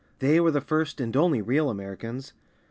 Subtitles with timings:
[0.17, 2.33] They were the first and only real Americans.